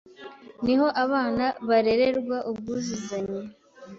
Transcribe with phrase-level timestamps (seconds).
[0.65, 3.41] niho abana barererwa ubwuzuzanye